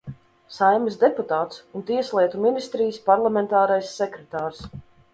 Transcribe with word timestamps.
Saeimas 0.53 0.97
deputāts 1.03 1.61
un 1.81 1.85
Tieslietu 1.91 2.43
ministrijas 2.49 3.01
parlamentārais 3.13 3.97
sekretārs. 4.03 4.69